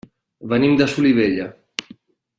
[0.53, 1.47] Venim de Solivella.